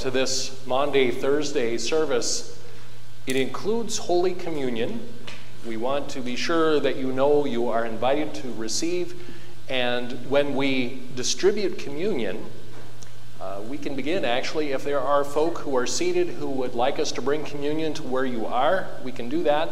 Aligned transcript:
to 0.00 0.10
this 0.10 0.66
Maundy 0.66 1.10
Thursday 1.10 1.76
service. 1.76 2.58
It 3.26 3.36
includes 3.36 3.98
Holy 3.98 4.32
Communion. 4.32 5.06
We 5.66 5.76
want 5.76 6.08
to 6.10 6.22
be 6.22 6.36
sure 6.36 6.80
that 6.80 6.96
you 6.96 7.12
know 7.12 7.44
you 7.44 7.68
are 7.68 7.84
invited 7.84 8.32
to 8.36 8.50
receive. 8.54 9.14
And 9.68 10.12
when 10.30 10.56
we 10.56 11.02
distribute 11.16 11.78
communion, 11.78 12.46
uh, 13.42 13.60
we 13.68 13.76
can 13.76 13.94
begin 13.94 14.24
actually. 14.24 14.72
If 14.72 14.84
there 14.84 15.00
are 15.00 15.22
folk 15.22 15.58
who 15.58 15.76
are 15.76 15.86
seated 15.86 16.28
who 16.28 16.48
would 16.48 16.74
like 16.74 16.98
us 16.98 17.12
to 17.12 17.20
bring 17.20 17.44
communion 17.44 17.92
to 17.94 18.02
where 18.02 18.24
you 18.24 18.46
are, 18.46 18.86
we 19.04 19.12
can 19.12 19.28
do 19.28 19.42
that. 19.42 19.68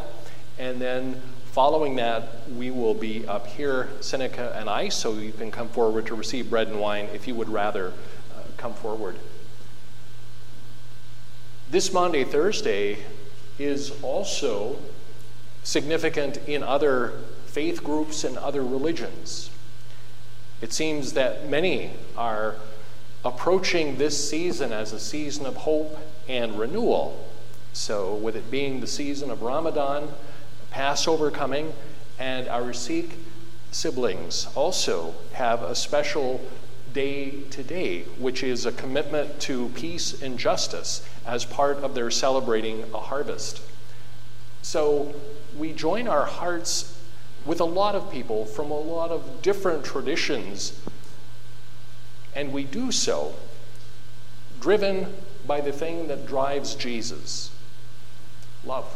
And 0.58 0.78
then 0.78 1.22
following 1.52 1.96
that, 1.96 2.50
we 2.50 2.70
will 2.70 2.92
be 2.92 3.26
up 3.26 3.46
here, 3.46 3.88
Seneca 4.00 4.54
and 4.56 4.68
I, 4.68 4.90
so 4.90 5.14
you 5.14 5.32
can 5.32 5.50
come 5.50 5.70
forward 5.70 6.04
to 6.08 6.14
receive 6.14 6.50
bread 6.50 6.68
and 6.68 6.78
wine 6.78 7.06
if 7.14 7.26
you 7.26 7.34
would 7.34 7.48
rather 7.48 7.94
uh, 8.36 8.42
come 8.58 8.74
forward. 8.74 9.16
This 11.70 11.92
Maundy, 11.92 12.24
Thursday 12.24 12.96
is 13.58 13.92
also 14.00 14.78
significant 15.62 16.38
in 16.48 16.62
other 16.62 17.12
faith 17.44 17.84
groups 17.84 18.24
and 18.24 18.38
other 18.38 18.64
religions. 18.64 19.50
It 20.62 20.72
seems 20.72 21.12
that 21.12 21.46
many 21.50 21.90
are 22.16 22.56
approaching 23.22 23.98
this 23.98 24.30
season 24.30 24.72
as 24.72 24.94
a 24.94 24.98
season 24.98 25.44
of 25.44 25.56
hope 25.56 25.98
and 26.26 26.58
renewal. 26.58 27.28
So, 27.74 28.14
with 28.14 28.34
it 28.34 28.50
being 28.50 28.80
the 28.80 28.86
season 28.86 29.30
of 29.30 29.42
Ramadan, 29.42 30.08
Passover 30.70 31.30
coming, 31.30 31.74
and 32.18 32.48
our 32.48 32.72
Sikh 32.72 33.18
siblings 33.72 34.48
also 34.54 35.14
have 35.34 35.62
a 35.62 35.74
special 35.74 36.40
day 36.92 37.42
to 37.50 37.62
day, 37.62 38.02
which 38.18 38.42
is 38.42 38.66
a 38.66 38.72
commitment 38.72 39.40
to 39.40 39.68
peace 39.70 40.22
and 40.22 40.38
justice 40.38 41.06
as 41.26 41.44
part 41.44 41.78
of 41.78 41.94
their 41.94 42.10
celebrating 42.10 42.84
a 42.94 42.98
harvest. 42.98 43.60
So, 44.62 45.14
we 45.56 45.72
join 45.72 46.08
our 46.08 46.26
hearts 46.26 46.98
with 47.44 47.60
a 47.60 47.64
lot 47.64 47.94
of 47.94 48.10
people 48.12 48.44
from 48.44 48.70
a 48.70 48.78
lot 48.78 49.10
of 49.10 49.42
different 49.42 49.84
traditions 49.84 50.78
and 52.34 52.52
we 52.52 52.62
do 52.62 52.92
so 52.92 53.34
driven 54.60 55.12
by 55.46 55.60
the 55.60 55.72
thing 55.72 56.08
that 56.08 56.26
drives 56.26 56.74
Jesus 56.74 57.50
love. 58.64 58.94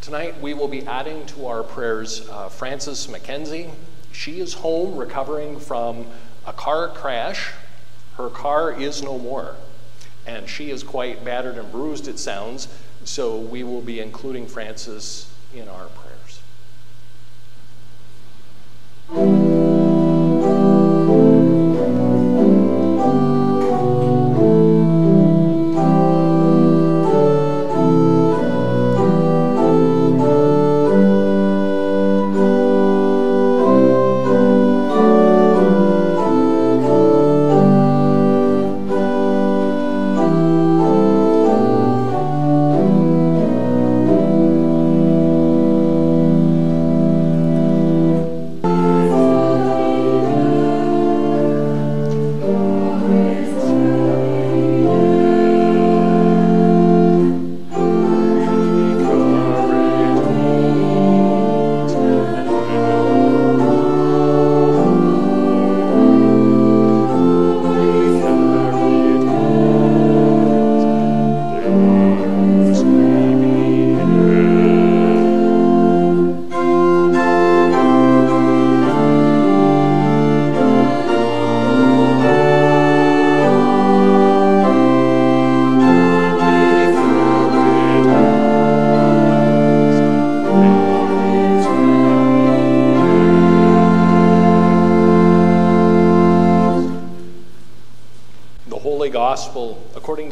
Tonight 0.00 0.40
we 0.40 0.54
will 0.54 0.68
be 0.68 0.86
adding 0.86 1.26
to 1.26 1.46
our 1.46 1.62
prayers 1.62 2.26
uh, 2.30 2.48
Frances 2.48 3.06
McKenzie. 3.08 3.70
She 4.18 4.40
is 4.40 4.52
home 4.54 4.96
recovering 4.96 5.60
from 5.60 6.04
a 6.44 6.52
car 6.52 6.88
crash. 6.88 7.52
Her 8.16 8.28
car 8.28 8.72
is 8.72 9.00
no 9.00 9.16
more, 9.16 9.54
and 10.26 10.48
she 10.48 10.72
is 10.72 10.82
quite 10.82 11.24
battered 11.24 11.56
and 11.56 11.70
bruised, 11.70 12.08
it 12.08 12.18
sounds, 12.18 12.66
so 13.04 13.38
we 13.38 13.62
will 13.62 13.80
be 13.80 14.00
including 14.00 14.48
Frances 14.48 15.32
in 15.54 15.68
our 15.68 15.86
prayers. 15.86 16.07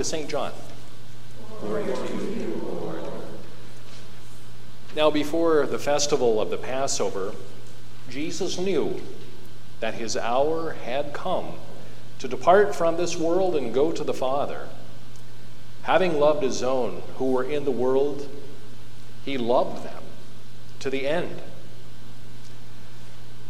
St. 0.05 0.29
John. 0.29 0.53
Now, 4.95 5.11
before 5.11 5.67
the 5.67 5.79
festival 5.79 6.41
of 6.41 6.51
the 6.51 6.57
Passover, 6.57 7.35
Jesus 8.09 8.59
knew 8.59 9.01
that 9.81 9.95
his 9.95 10.17
hour 10.17 10.73
had 10.73 11.13
come 11.13 11.55
to 12.19 12.29
depart 12.29 12.75
from 12.75 12.97
this 12.97 13.17
world 13.17 13.57
and 13.57 13.75
go 13.75 13.93
to 13.93 14.03
the 14.03 14.15
Father. 14.15 14.69
Having 15.83 16.19
loved 16.19 16.43
his 16.43 16.63
own 16.63 17.03
who 17.17 17.31
were 17.33 17.45
in 17.45 17.65
the 17.65 17.71
world, 17.71 18.29
he 19.25 19.37
loved 19.37 19.85
them 19.85 20.03
to 20.81 20.91
the 20.91 21.07
end. 21.07 21.43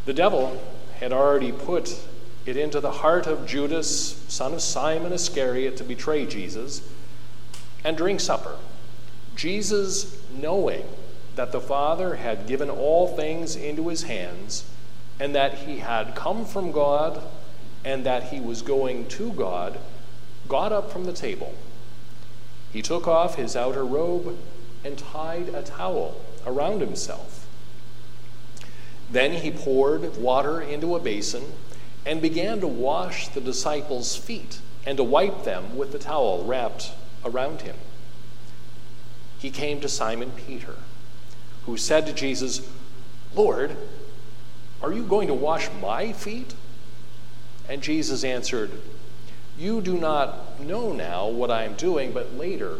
The 0.04 0.12
devil 0.12 0.62
had 0.98 1.12
already 1.12 1.52
put 1.52 1.98
it 2.46 2.56
into 2.56 2.80
the 2.80 2.90
heart 2.90 3.26
of 3.26 3.46
Judas, 3.46 4.24
son 4.28 4.54
of 4.54 4.62
Simon 4.62 5.12
Iscariot, 5.12 5.76
to 5.78 5.84
betray 5.84 6.26
Jesus 6.26 6.88
and 7.84 7.96
drink 7.96 8.20
supper. 8.20 8.56
Jesus, 9.34 10.22
knowing 10.32 10.84
that 11.34 11.52
the 11.52 11.60
Father 11.60 12.16
had 12.16 12.46
given 12.46 12.70
all 12.70 13.08
things 13.08 13.56
into 13.56 13.88
his 13.88 14.04
hands, 14.04 14.64
and 15.20 15.34
that 15.34 15.54
he 15.54 15.78
had 15.78 16.14
come 16.14 16.44
from 16.44 16.72
God, 16.72 17.22
and 17.84 18.04
that 18.04 18.24
he 18.24 18.40
was 18.40 18.62
going 18.62 19.06
to 19.08 19.32
God, 19.32 19.78
got 20.48 20.72
up 20.72 20.90
from 20.90 21.04
the 21.04 21.12
table. 21.12 21.54
He 22.72 22.82
took 22.82 23.06
off 23.06 23.36
his 23.36 23.56
outer 23.56 23.84
robe 23.84 24.36
and 24.84 24.98
tied 24.98 25.48
a 25.50 25.62
towel 25.62 26.20
around 26.46 26.80
himself. 26.80 27.46
Then 29.10 29.32
he 29.32 29.50
poured 29.50 30.16
water 30.16 30.60
into 30.60 30.96
a 30.96 31.00
basin 31.00 31.44
and 32.06 32.22
began 32.22 32.60
to 32.60 32.68
wash 32.68 33.28
the 33.28 33.40
disciples' 33.40 34.16
feet 34.16 34.60
and 34.86 34.96
to 34.96 35.04
wipe 35.04 35.42
them 35.42 35.76
with 35.76 35.90
the 35.90 35.98
towel 35.98 36.44
wrapped 36.44 36.92
around 37.24 37.62
him. 37.62 37.76
He 39.38 39.50
came 39.50 39.80
to 39.80 39.88
Simon 39.88 40.30
Peter, 40.30 40.76
who 41.66 41.76
said 41.76 42.06
to 42.06 42.12
Jesus, 42.12 42.66
Lord, 43.34 43.76
are 44.80 44.92
you 44.92 45.02
going 45.02 45.26
to 45.26 45.34
wash 45.34 45.68
my 45.82 46.12
feet? 46.12 46.54
And 47.68 47.82
Jesus 47.82 48.22
answered, 48.22 48.70
You 49.58 49.80
do 49.80 49.98
not 49.98 50.60
know 50.60 50.92
now 50.92 51.26
what 51.26 51.50
I 51.50 51.64
am 51.64 51.74
doing, 51.74 52.12
but 52.12 52.34
later 52.34 52.78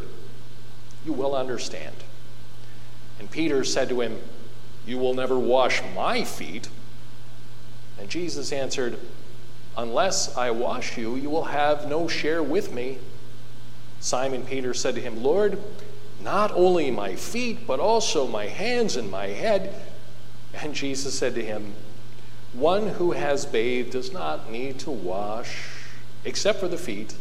you 1.05 1.13
will 1.13 1.35
understand. 1.35 1.97
And 3.19 3.31
Peter 3.31 3.65
said 3.65 3.89
to 3.89 4.01
him, 4.01 4.19
You 4.87 4.99
will 4.99 5.15
never 5.15 5.39
wash 5.39 5.83
my 5.95 6.23
feet. 6.23 6.69
And 7.99 8.09
Jesus 8.09 8.53
answered, 8.53 8.99
Unless 9.77 10.37
I 10.37 10.51
wash 10.51 10.97
you, 10.97 11.17
you 11.17 11.31
will 11.31 11.45
have 11.45 11.89
no 11.89 12.09
share 12.09 12.43
with 12.43 12.73
me. 12.73 12.99
Simon 14.01 14.43
Peter 14.45 14.73
said 14.73 14.95
to 14.95 15.01
him, 15.01 15.23
Lord, 15.23 15.59
not 16.21 16.51
only 16.53 16.91
my 16.91 17.15
feet, 17.15 17.67
but 17.67 17.81
also 17.81 18.27
my 18.27 18.47
hands 18.47 18.97
and 18.97 19.11
my 19.11 19.27
head. 19.27 19.75
And 20.55 20.75
Jesus 20.75 21.19
said 21.19 21.35
to 21.35 21.45
him, 21.45 21.75
One 22.53 22.89
who 22.89 23.13
has 23.13 23.45
bathed 23.45 23.93
does 23.93 24.13
not 24.13 24.51
need 24.51 24.79
to 24.81 24.91
wash 24.91 25.69
except 26.25 26.59
for 26.59 26.69
the 26.69 26.79
feet, 26.79 27.15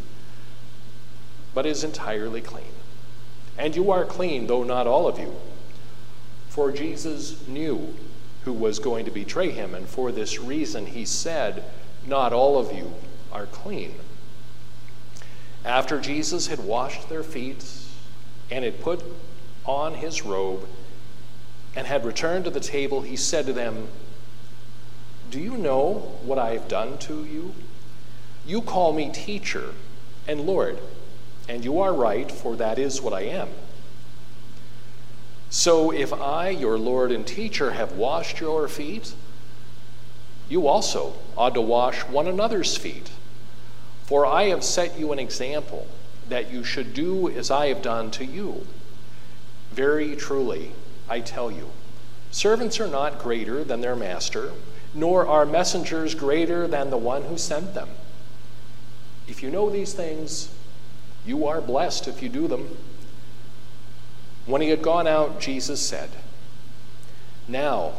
but 1.53 1.65
is 1.65 1.83
entirely 1.83 2.41
clean. 2.41 2.73
And 3.57 3.75
you 3.75 3.91
are 3.91 4.05
clean, 4.05 4.47
though 4.47 4.63
not 4.63 4.87
all 4.87 5.07
of 5.07 5.19
you. 5.19 5.35
For 6.49 6.71
Jesus 6.71 7.45
knew 7.47 7.95
who 8.45 8.53
was 8.53 8.79
going 8.79 9.05
to 9.05 9.11
betray 9.11 9.49
him, 9.49 9.73
and 9.75 9.87
for 9.87 10.11
this 10.11 10.39
reason 10.39 10.85
he 10.85 11.03
said, 11.03 11.63
Not 12.05 12.31
all 12.31 12.57
of 12.57 12.71
you 12.71 12.93
are 13.31 13.47
clean. 13.47 13.95
After 15.65 15.99
Jesus 15.99 16.47
had 16.47 16.59
washed 16.59 17.09
their 17.09 17.23
feet 17.23 17.65
and 18.51 18.63
had 18.63 18.79
put 18.79 19.03
on 19.65 19.95
his 19.95 20.23
robe 20.23 20.67
and 21.75 21.87
had 21.87 22.05
returned 22.05 22.45
to 22.45 22.51
the 22.51 22.59
table, 22.59 23.01
he 23.01 23.15
said 23.15 23.47
to 23.47 23.53
them, 23.53 23.87
Do 25.31 25.39
you 25.39 25.57
know 25.57 26.15
what 26.23 26.37
I 26.37 26.51
have 26.51 26.67
done 26.67 26.99
to 26.99 27.25
you? 27.25 27.55
You 28.45 28.61
call 28.61 28.93
me 28.93 29.11
teacher 29.11 29.73
and 30.27 30.41
Lord, 30.41 30.77
and 31.49 31.65
you 31.65 31.79
are 31.81 31.93
right, 31.93 32.31
for 32.31 32.55
that 32.57 32.77
is 32.77 33.01
what 33.01 33.13
I 33.13 33.21
am. 33.21 33.49
So 35.55 35.89
if 35.91 36.11
I, 36.11 36.49
your 36.49 36.77
Lord 36.77 37.13
and 37.13 37.25
teacher, 37.25 37.71
have 37.71 37.93
washed 37.93 38.41
your 38.41 38.67
feet, 38.67 39.13
you 40.49 40.67
also 40.67 41.13
ought 41.37 41.53
to 41.53 41.61
wash 41.61 42.01
one 42.01 42.27
another's 42.27 42.75
feet. 42.75 43.09
For 44.03 44.25
I 44.25 44.49
have 44.49 44.65
set 44.65 44.99
you 44.99 45.13
an 45.13 45.17
example 45.17 45.87
that 46.27 46.51
you 46.51 46.65
should 46.65 46.93
do 46.93 47.29
as 47.29 47.49
I 47.49 47.67
have 47.67 47.81
done 47.81 48.11
to 48.11 48.25
you. 48.25 48.67
Very 49.71 50.17
truly, 50.17 50.73
I 51.07 51.21
tell 51.21 51.49
you, 51.49 51.71
servants 52.31 52.77
are 52.81 52.89
not 52.89 53.19
greater 53.19 53.63
than 53.63 53.79
their 53.79 53.95
master, 53.95 54.51
nor 54.93 55.25
are 55.25 55.45
messengers 55.45 56.15
greater 56.15 56.67
than 56.67 56.89
the 56.89 56.97
one 56.97 57.23
who 57.23 57.37
sent 57.37 57.73
them. 57.73 57.87
If 59.25 59.41
you 59.41 59.49
know 59.49 59.69
these 59.69 59.93
things, 59.93 60.53
you 61.25 61.47
are 61.47 61.61
blessed 61.61 62.09
if 62.09 62.21
you 62.21 62.27
do 62.27 62.49
them. 62.49 62.77
When 64.45 64.61
he 64.61 64.69
had 64.69 64.81
gone 64.81 65.07
out, 65.07 65.39
Jesus 65.39 65.81
said, 65.81 66.09
Now 67.47 67.93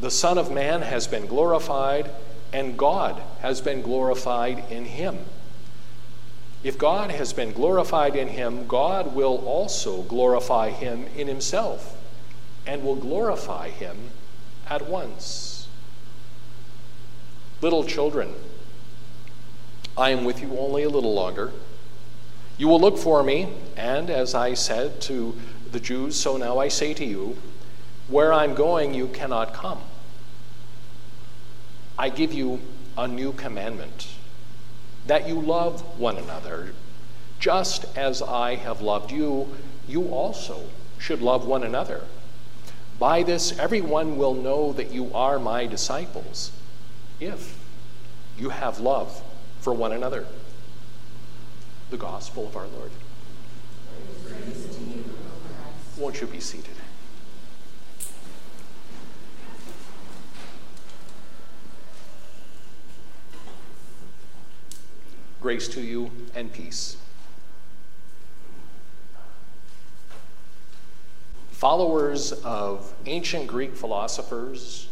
the 0.00 0.10
Son 0.10 0.36
of 0.36 0.50
Man 0.50 0.82
has 0.82 1.06
been 1.06 1.26
glorified, 1.26 2.10
and 2.52 2.76
God 2.76 3.22
has 3.40 3.60
been 3.60 3.82
glorified 3.82 4.70
in 4.70 4.84
him. 4.84 5.18
If 6.64 6.78
God 6.78 7.10
has 7.10 7.32
been 7.32 7.52
glorified 7.52 8.16
in 8.16 8.28
him, 8.28 8.66
God 8.66 9.14
will 9.14 9.36
also 9.46 10.02
glorify 10.02 10.70
him 10.70 11.06
in 11.16 11.28
himself, 11.28 11.96
and 12.66 12.84
will 12.84 12.96
glorify 12.96 13.70
him 13.70 14.10
at 14.68 14.88
once. 14.88 15.68
Little 17.60 17.84
children, 17.84 18.34
I 19.96 20.10
am 20.10 20.24
with 20.24 20.40
you 20.40 20.56
only 20.58 20.82
a 20.82 20.88
little 20.88 21.14
longer. 21.14 21.52
You 22.58 22.68
will 22.68 22.80
look 22.80 22.98
for 22.98 23.22
me, 23.22 23.48
and 23.76 24.10
as 24.10 24.34
I 24.34 24.54
said 24.54 25.00
to 25.02 25.36
the 25.72 25.80
Jews, 25.80 26.18
so 26.18 26.36
now 26.36 26.58
I 26.58 26.68
say 26.68 26.94
to 26.94 27.04
you, 27.04 27.36
where 28.08 28.32
I'm 28.32 28.54
going, 28.54 28.94
you 28.94 29.08
cannot 29.08 29.54
come. 29.54 29.80
I 31.98 32.08
give 32.08 32.32
you 32.32 32.60
a 32.96 33.08
new 33.08 33.32
commandment 33.32 34.08
that 35.06 35.26
you 35.26 35.40
love 35.40 35.98
one 35.98 36.16
another. 36.16 36.74
Just 37.38 37.84
as 37.96 38.22
I 38.22 38.56
have 38.56 38.80
loved 38.80 39.10
you, 39.10 39.54
you 39.88 40.08
also 40.08 40.64
should 40.98 41.20
love 41.20 41.46
one 41.46 41.64
another. 41.64 42.02
By 42.98 43.22
this, 43.22 43.58
everyone 43.58 44.16
will 44.16 44.34
know 44.34 44.72
that 44.74 44.92
you 44.92 45.12
are 45.14 45.38
my 45.38 45.66
disciples, 45.66 46.52
if 47.18 47.58
you 48.38 48.50
have 48.50 48.78
love 48.78 49.22
for 49.60 49.72
one 49.72 49.92
another. 49.92 50.26
The 51.90 51.96
gospel 51.96 52.46
of 52.46 52.56
our 52.56 52.66
Lord. 52.66 52.90
Won't 55.96 56.20
you 56.20 56.26
be 56.26 56.40
seated? 56.40 56.74
Grace 65.40 65.68
to 65.68 65.80
you 65.80 66.10
and 66.34 66.52
peace. 66.52 66.96
Followers 71.50 72.32
of 72.32 72.92
ancient 73.06 73.46
Greek 73.46 73.76
philosophers, 73.76 74.88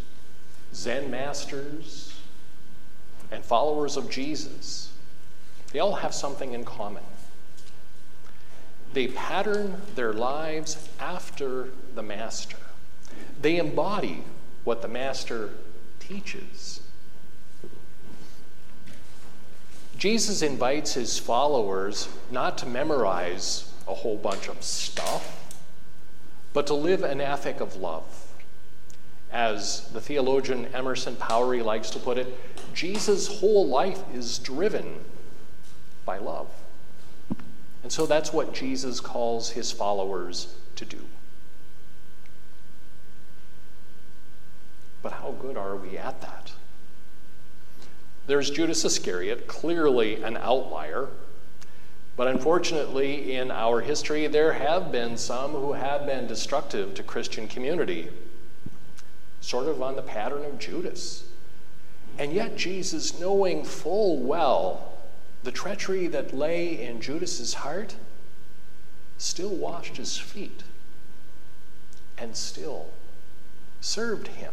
Zen 0.75 1.11
masters, 1.11 2.15
and 3.33 3.45
followers 3.45 3.97
of 3.97 4.11
Jesus, 4.11 4.93
they 5.73 5.79
all 5.79 5.95
have 5.95 6.15
something 6.15 6.53
in 6.53 6.65
common. 6.65 7.03
They 8.93 9.09
pattern 9.09 9.81
their 9.95 10.13
lives 10.13 10.89
after 10.99 11.69
the 11.95 12.03
Master. 12.03 12.57
They 13.41 13.57
embody 13.57 14.25
what 14.65 14.83
the 14.83 14.89
Master 14.89 15.51
teaches. 16.01 16.81
Jesus 19.97 20.43
invites 20.43 20.95
his 20.95 21.19
followers 21.19 22.09
not 22.31 22.57
to 22.59 22.67
memorize 22.67 23.71
a 23.87 23.95
whole 23.95 24.17
bunch 24.17 24.49
of 24.49 24.63
stuff, 24.63 25.55
but 26.53 26.67
to 26.69 26.75
live 26.75 27.03
an 27.03 27.21
ethic 27.21 27.61
of 27.61 27.77
love. 27.77 28.27
As 29.31 29.89
the 29.93 30.01
theologian 30.01 30.67
Emerson 30.75 31.17
Powery 31.17 31.63
likes 31.63 31.91
to 31.91 31.99
put 31.99 32.19
it, 32.19 32.37
Jesus' 32.75 33.41
whole 33.41 33.69
life 33.69 34.03
is 34.15 34.39
driven 34.39 35.05
by 36.05 36.19
love. 36.19 36.49
And 37.83 37.91
so 37.91 38.07
that's 38.07 38.33
what 38.33 38.53
Jesus 38.53 39.01
calls 39.01 39.51
his 39.51 39.73
followers 39.73 40.55
to 40.77 40.85
do. 40.85 40.99
But 45.03 45.13
how 45.13 45.35
good 45.41 45.57
are 45.57 45.77
we 45.77 45.97
at 45.97 46.21
that? 46.21 46.53
There's 48.27 48.51
Judas 48.51 48.85
Iscariot, 48.85 49.47
clearly 49.47 50.23
an 50.23 50.37
outlier. 50.37 51.09
But 52.17 52.29
unfortunately, 52.29 53.35
in 53.35 53.51
our 53.51 53.81
history, 53.81 54.27
there 54.27 54.53
have 54.53 54.93
been 54.93 55.17
some 55.17 55.53
who 55.53 55.73
have 55.73 56.05
been 56.05 56.27
destructive 56.27 56.93
to 56.95 57.03
Christian 57.03 57.49
community, 57.49 58.11
sort 59.41 59.69
of 59.69 59.81
on 59.81 59.97
the 59.97 60.03
pattern 60.03 60.45
of 60.45 60.59
Judas. 60.59 61.25
And 62.19 62.33
yet, 62.33 62.57
Jesus, 62.57 63.19
knowing 63.19 63.65
full 63.65 64.19
well 64.19 64.90
the 65.43 65.53
treachery 65.53 66.07
that 66.09 66.35
lay 66.35 66.83
in 66.83 67.01
Judas's 67.01 67.55
heart, 67.55 67.97
still 69.19 69.55
washed 69.55 69.97
his 69.97 70.17
feet 70.17 70.63
and 72.19 72.37
still 72.37 72.91
served 73.81 74.29
him. 74.29 74.53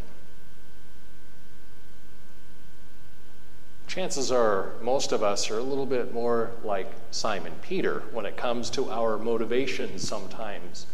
Chances 3.86 4.30
are 4.30 4.72
most 4.82 5.12
of 5.12 5.22
us 5.22 5.50
are 5.50 5.58
a 5.58 5.62
little 5.62 5.86
bit 5.86 6.12
more 6.12 6.50
like 6.62 6.92
Simon 7.10 7.54
Peter 7.62 8.02
when 8.12 8.26
it 8.26 8.36
comes 8.36 8.70
to 8.70 8.90
our 8.90 9.18
motivations 9.18 10.06
sometimes. 10.06 10.86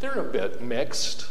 They're 0.00 0.12
a 0.12 0.24
bit 0.24 0.62
mixed. 0.62 1.26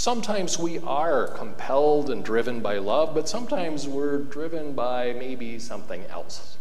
Sometimes 0.00 0.58
we 0.58 0.78
are 0.78 1.26
compelled 1.26 2.08
and 2.08 2.24
driven 2.24 2.60
by 2.60 2.78
love, 2.78 3.12
but 3.12 3.28
sometimes 3.28 3.86
we're 3.86 4.16
driven 4.16 4.72
by 4.72 5.12
maybe 5.12 5.58
something 5.58 6.06
else. 6.06 6.56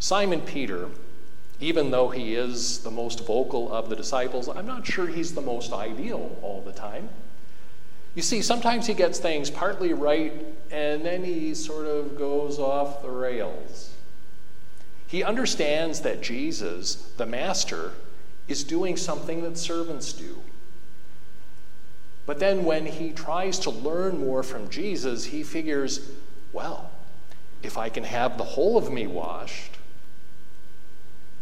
Simon 0.00 0.40
Peter, 0.40 0.88
even 1.60 1.92
though 1.92 2.08
he 2.08 2.34
is 2.34 2.80
the 2.80 2.90
most 2.90 3.24
vocal 3.24 3.72
of 3.72 3.88
the 3.88 3.94
disciples, 3.94 4.48
I'm 4.48 4.66
not 4.66 4.84
sure 4.84 5.06
he's 5.06 5.34
the 5.36 5.40
most 5.40 5.72
ideal 5.72 6.36
all 6.42 6.62
the 6.62 6.72
time. 6.72 7.10
You 8.16 8.22
see, 8.22 8.42
sometimes 8.42 8.88
he 8.88 8.94
gets 8.94 9.20
things 9.20 9.48
partly 9.48 9.92
right 9.92 10.32
and 10.72 11.04
then 11.04 11.22
he 11.22 11.54
sort 11.54 11.86
of 11.86 12.18
goes 12.18 12.58
off 12.58 13.02
the 13.02 13.10
rails. 13.10 13.94
He 15.06 15.22
understands 15.22 16.00
that 16.00 16.22
Jesus, 16.22 17.12
the 17.18 17.26
Master, 17.26 17.92
is 18.48 18.64
doing 18.64 18.96
something 18.96 19.44
that 19.44 19.56
servants 19.56 20.12
do. 20.12 20.42
But 22.30 22.38
then 22.38 22.64
when 22.64 22.86
he 22.86 23.10
tries 23.10 23.58
to 23.58 23.70
learn 23.70 24.20
more 24.20 24.44
from 24.44 24.70
Jesus, 24.70 25.24
he 25.24 25.42
figures, 25.42 26.12
well, 26.52 26.92
if 27.64 27.76
I 27.76 27.88
can 27.88 28.04
have 28.04 28.38
the 28.38 28.44
whole 28.44 28.78
of 28.78 28.92
me 28.92 29.08
washed, 29.08 29.72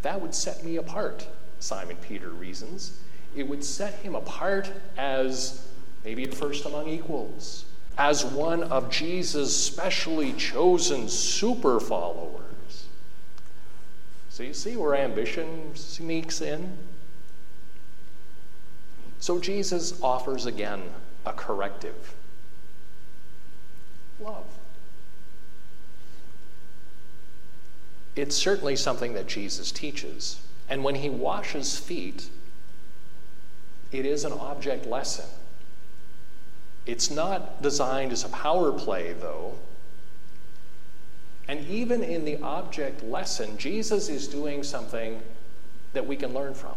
that 0.00 0.18
would 0.23 0.35
set 0.35 0.64
me 0.64 0.76
apart, 0.76 1.28
Simon 1.61 1.99
Peter 1.99 2.30
reasons. 2.30 3.00
It 3.37 3.47
would 3.47 3.62
set 3.62 3.97
him 3.97 4.14
apart 4.14 4.73
as 4.97 5.68
maybe 6.07 6.25
at 6.25 6.33
first 6.33 6.64
among 6.64 6.88
equals, 6.88 7.66
as 7.99 8.25
one 8.25 8.62
of 8.62 8.90
Jesus' 8.90 9.54
specially 9.54 10.33
chosen 10.33 11.11
super 11.11 11.80
followers. 11.80 12.87
So 14.30 14.42
you 14.42 14.54
see 14.54 14.75
where 14.75 14.95
ambition 14.95 15.76
sneaks 15.76 16.40
in? 16.40 16.78
So 19.21 19.39
Jesus 19.39 20.01
offers 20.03 20.47
again 20.47 20.83
a 21.27 21.33
corrective 21.33 22.15
love. 24.21 24.45
It's 28.17 28.35
certainly 28.35 28.75
something 28.75 29.15
that 29.15 29.29
Jesus 29.29 29.71
teaches. 29.71 30.41
And 30.69 30.83
when 30.83 30.97
he 30.97 31.09
washes 31.09 31.79
feet, 31.79 32.29
it 33.93 34.05
is 34.05 34.25
an 34.25 34.33
object 34.33 34.87
lesson. 34.87 35.25
It's 36.85 37.11
not 37.11 37.63
designed 37.63 38.13
as 38.13 38.25
a 38.25 38.29
power 38.29 38.73
play, 38.73 39.13
though. 39.13 39.55
And 41.47 41.67
even 41.69 42.03
in 42.03 42.25
the 42.25 42.39
object 42.43 43.03
lesson, 43.05 43.57
Jesus 43.57 44.09
is 44.09 44.27
doing 44.27 44.63
something 44.63 45.23
that 45.93 46.07
we 46.07 46.17
can 46.17 46.35
learn 46.35 46.55
from. 46.55 46.75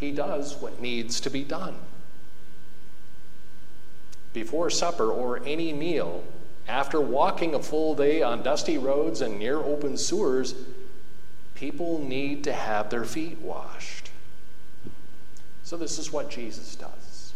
He 0.00 0.10
does 0.12 0.56
what 0.56 0.80
needs 0.80 1.20
to 1.20 1.30
be 1.30 1.44
done. 1.44 1.76
Before 4.32 4.70
supper 4.70 5.12
or 5.12 5.42
any 5.44 5.74
meal, 5.74 6.24
after 6.66 7.00
walking 7.00 7.54
a 7.54 7.62
full 7.62 7.94
day 7.94 8.22
on 8.22 8.42
dusty 8.42 8.78
roads 8.78 9.20
and 9.20 9.38
near 9.38 9.58
open 9.58 9.98
sewers, 9.98 10.54
people 11.54 12.02
need 12.02 12.44
to 12.44 12.52
have 12.54 12.88
their 12.88 13.04
feet 13.04 13.38
washed. 13.40 14.10
So, 15.64 15.76
this 15.76 15.98
is 15.98 16.10
what 16.10 16.30
Jesus 16.30 16.74
does. 16.74 17.32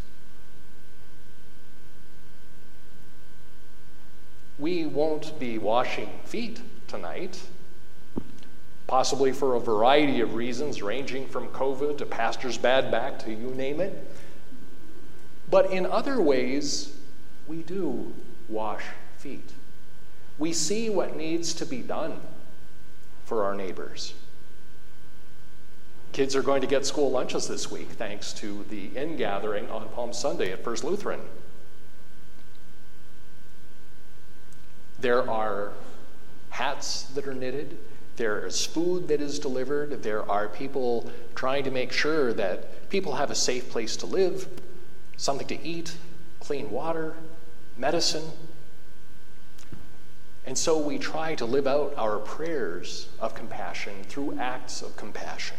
We 4.59 4.87
won't 4.87 5.39
be 5.39 5.59
washing 5.59 6.09
feet 6.25 6.61
tonight, 6.89 7.41
possibly 8.87 9.33
for 9.33 9.55
a 9.55 9.61
variety 9.61 10.21
of 10.21 10.35
reasons, 10.35 10.83
ranging 10.83 11.27
from 11.27 11.49
COVID 11.49 11.99
to 11.99 12.07
pastor's 12.07 12.59
bad 12.59 12.91
back 12.91 13.19
to 13.21 13.33
you 13.33 13.51
name 13.51 13.81
it. 13.81 14.11
But 15.51 15.71
in 15.71 15.87
other 15.87 16.21
ways, 16.21 16.97
we 17.47 17.63
do 17.63 18.13
wash 18.49 18.85
feet. 19.19 19.53
We 20.39 20.53
see 20.53 20.91
what 20.91 21.17
needs 21.17 21.55
to 21.55 21.67
be 21.67 21.81
done 21.81 22.21
for 23.25 23.45
our 23.45 23.55
neighbors. 23.55 24.15
Kids 26.13 26.37
are 26.37 26.43
going 26.43 26.61
to 26.61 26.67
get 26.67 26.87
school 26.87 27.11
lunches 27.11 27.49
this 27.49 27.71
week 27.71 27.89
thanks 27.91 28.33
to 28.35 28.65
the 28.71 28.97
in 28.97 29.17
gathering 29.17 29.69
on 29.71 29.89
Palm 29.89 30.13
Sunday 30.13 30.53
at 30.53 30.63
First 30.63 30.85
Lutheran. 30.85 31.21
There 35.01 35.29
are 35.29 35.73
hats 36.51 37.03
that 37.15 37.27
are 37.27 37.35
knitted. 37.35 37.77
There 38.17 38.47
is 38.47 38.65
food 38.65 39.09
that 39.09 39.21
is 39.21 39.39
delivered. 39.39 40.03
There 40.03 40.29
are 40.31 40.49
people 40.49 41.11
trying 41.35 41.65
to 41.65 41.71
make 41.71 41.93
sure 41.93 42.33
that 42.35 42.89
people 42.89 43.17
have 43.17 43.31
a 43.31 43.35
safe 43.35 43.71
place 43.71 43.97
to 43.97 44.07
live, 44.07 44.49
something 45.17 45.47
to 45.49 45.61
eat, 45.63 45.97
clean 46.41 46.71
water, 46.71 47.15
medicine. 47.77 48.25
And 50.47 50.57
so 50.57 50.79
we 50.79 50.99
try 50.99 51.35
to 51.37 51.45
live 51.45 51.67
out 51.67 51.95
our 51.97 52.19
prayers 52.19 53.09
of 53.19 53.35
compassion 53.35 54.05
through 54.05 54.39
acts 54.39 54.83
of 54.83 54.97
compassion. 54.97 55.57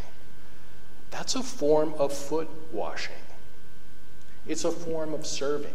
That's 1.11 1.35
a 1.35 1.43
form 1.43 1.93
of 1.97 2.13
foot 2.13 2.49
washing, 2.71 3.15
it's 4.47 4.63
a 4.63 4.71
form 4.71 5.13
of 5.13 5.25
serving. 5.25 5.73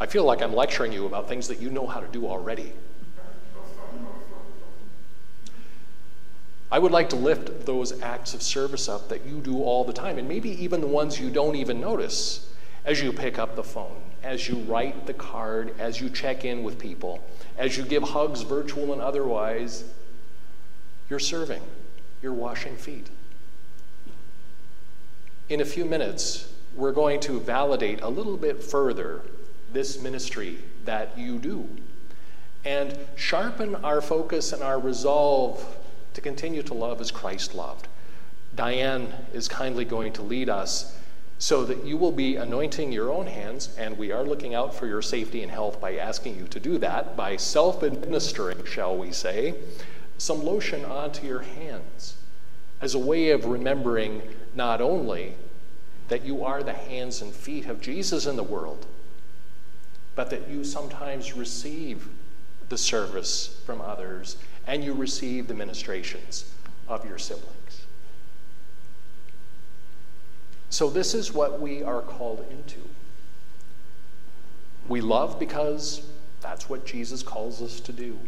I 0.00 0.06
feel 0.06 0.24
like 0.24 0.42
I'm 0.42 0.54
lecturing 0.54 0.92
you 0.92 1.06
about 1.06 1.28
things 1.28 1.48
that 1.48 1.60
you 1.60 1.70
know 1.70 1.86
how 1.86 2.00
to 2.00 2.06
do 2.08 2.26
already. 2.26 2.72
I 6.70 6.78
would 6.78 6.92
like 6.92 7.08
to 7.10 7.16
lift 7.16 7.64
those 7.66 8.00
acts 8.02 8.34
of 8.34 8.42
service 8.42 8.88
up 8.88 9.08
that 9.08 9.24
you 9.24 9.40
do 9.40 9.62
all 9.62 9.84
the 9.84 9.92
time, 9.92 10.18
and 10.18 10.28
maybe 10.28 10.50
even 10.62 10.80
the 10.80 10.86
ones 10.86 11.18
you 11.18 11.30
don't 11.30 11.56
even 11.56 11.80
notice 11.80 12.52
as 12.84 13.02
you 13.02 13.12
pick 13.12 13.38
up 13.38 13.56
the 13.56 13.64
phone, 13.64 14.00
as 14.22 14.48
you 14.48 14.56
write 14.56 15.06
the 15.06 15.14
card, 15.14 15.74
as 15.78 16.00
you 16.00 16.10
check 16.10 16.44
in 16.44 16.62
with 16.62 16.78
people, 16.78 17.26
as 17.56 17.76
you 17.76 17.84
give 17.84 18.02
hugs, 18.02 18.42
virtual 18.42 18.92
and 18.92 19.00
otherwise. 19.00 19.84
You're 21.08 21.18
serving, 21.18 21.62
you're 22.22 22.34
washing 22.34 22.76
feet. 22.76 23.08
In 25.48 25.62
a 25.62 25.64
few 25.64 25.86
minutes, 25.86 26.52
we're 26.74 26.92
going 26.92 27.20
to 27.20 27.40
validate 27.40 28.02
a 28.02 28.08
little 28.08 28.36
bit 28.36 28.62
further 28.62 29.22
this 29.72 30.00
ministry 30.00 30.58
that 30.84 31.16
you 31.18 31.38
do 31.38 31.68
and 32.64 32.98
sharpen 33.16 33.76
our 33.76 34.00
focus 34.00 34.52
and 34.52 34.62
our 34.62 34.78
resolve 34.78 35.64
to 36.14 36.20
continue 36.20 36.62
to 36.62 36.74
love 36.74 37.00
as 37.00 37.10
Christ 37.10 37.54
loved. 37.54 37.88
Diane 38.54 39.12
is 39.32 39.48
kindly 39.48 39.84
going 39.84 40.12
to 40.14 40.22
lead 40.22 40.48
us 40.48 40.98
so 41.38 41.64
that 41.64 41.84
you 41.84 41.96
will 41.96 42.10
be 42.10 42.34
anointing 42.34 42.90
your 42.90 43.12
own 43.12 43.28
hands, 43.28 43.74
and 43.78 43.96
we 43.96 44.10
are 44.10 44.24
looking 44.24 44.54
out 44.54 44.74
for 44.74 44.88
your 44.88 45.00
safety 45.00 45.42
and 45.42 45.52
health 45.52 45.80
by 45.80 45.96
asking 45.96 46.36
you 46.36 46.48
to 46.48 46.58
do 46.58 46.78
that, 46.78 47.16
by 47.16 47.36
self 47.36 47.84
administering, 47.84 48.64
shall 48.64 48.96
we 48.96 49.12
say, 49.12 49.54
some 50.18 50.44
lotion 50.44 50.84
onto 50.84 51.26
your 51.26 51.40
hands 51.40 52.16
as 52.80 52.94
a 52.94 52.98
way 52.98 53.30
of 53.30 53.44
remembering 53.44 54.20
not 54.54 54.80
only 54.80 55.34
that 56.08 56.24
you 56.24 56.44
are 56.44 56.62
the 56.62 56.72
hands 56.72 57.22
and 57.22 57.32
feet 57.32 57.66
of 57.66 57.80
Jesus 57.80 58.26
in 58.26 58.34
the 58.34 58.42
world, 58.42 58.86
but 60.18 60.30
that 60.30 60.50
you 60.50 60.64
sometimes 60.64 61.36
receive 61.36 62.08
the 62.70 62.76
service 62.76 63.60
from 63.64 63.80
others 63.80 64.36
and 64.66 64.82
you 64.82 64.92
receive 64.92 65.46
the 65.46 65.54
ministrations 65.54 66.52
of 66.88 67.08
your 67.08 67.18
siblings. 67.18 67.86
So, 70.70 70.90
this 70.90 71.14
is 71.14 71.32
what 71.32 71.60
we 71.60 71.84
are 71.84 72.02
called 72.02 72.44
into. 72.50 72.80
We 74.88 75.00
love 75.00 75.38
because 75.38 76.02
that's 76.40 76.68
what 76.68 76.84
Jesus 76.84 77.22
calls 77.22 77.62
us 77.62 77.78
to 77.78 77.92
do. 77.92 78.18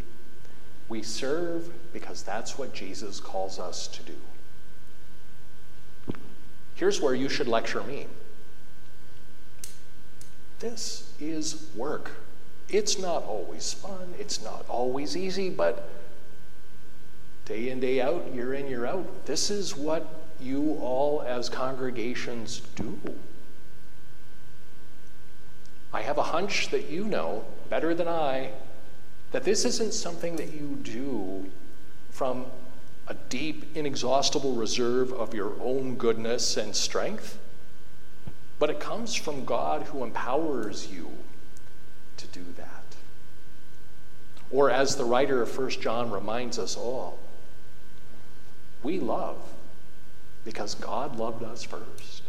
We 0.88 1.02
serve 1.02 1.72
because 1.92 2.22
that's 2.22 2.56
what 2.56 2.72
Jesus 2.72 3.18
calls 3.18 3.58
us 3.58 3.88
to 3.88 4.02
do. 4.04 4.14
Here's 6.76 7.00
where 7.00 7.16
you 7.16 7.28
should 7.28 7.48
lecture 7.48 7.82
me. 7.82 8.06
This 10.60 11.12
is 11.18 11.66
work. 11.74 12.10
It's 12.68 12.98
not 12.98 13.24
always 13.24 13.72
fun, 13.72 14.14
it's 14.18 14.42
not 14.42 14.64
always 14.68 15.16
easy, 15.16 15.50
but 15.50 15.88
day 17.46 17.70
in, 17.70 17.80
day 17.80 18.00
out, 18.00 18.32
year 18.32 18.54
in, 18.54 18.68
year 18.68 18.86
out, 18.86 19.26
this 19.26 19.50
is 19.50 19.76
what 19.76 20.06
you 20.40 20.78
all 20.80 21.22
as 21.22 21.48
congregations 21.48 22.62
do. 22.76 22.98
I 25.92 26.02
have 26.02 26.18
a 26.18 26.22
hunch 26.22 26.68
that 26.70 26.88
you 26.88 27.04
know 27.04 27.44
better 27.68 27.94
than 27.94 28.06
I 28.06 28.50
that 29.32 29.44
this 29.44 29.64
isn't 29.64 29.94
something 29.94 30.36
that 30.36 30.52
you 30.52 30.78
do 30.82 31.50
from 32.10 32.46
a 33.08 33.14
deep, 33.14 33.76
inexhaustible 33.76 34.54
reserve 34.54 35.12
of 35.12 35.34
your 35.34 35.52
own 35.60 35.96
goodness 35.96 36.56
and 36.56 36.74
strength, 36.74 37.38
but 38.60 38.70
it 38.70 38.78
comes 38.78 39.14
from 39.14 39.44
God 39.44 39.84
who 39.84 40.04
empowers 40.04 40.86
you 40.92 41.10
to 42.18 42.26
do 42.28 42.44
that. 42.58 42.84
Or, 44.52 44.70
as 44.70 44.96
the 44.96 45.04
writer 45.04 45.42
of 45.42 45.58
1 45.58 45.70
John 45.70 46.10
reminds 46.10 46.58
us 46.58 46.76
all, 46.76 47.18
we 48.82 49.00
love 49.00 49.38
because 50.44 50.74
God 50.74 51.16
loved 51.16 51.42
us 51.42 51.64
first. 51.64 52.22